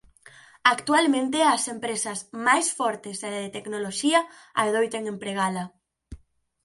Actualmente 0.75 1.39
as 1.55 1.63
empresas 1.75 2.19
máis 2.47 2.67
fortes 2.77 3.17
e 3.27 3.29
de 3.39 3.43
tecnoloxía 3.55 4.19
adoitan 4.63 5.03
empregala. 5.13 5.63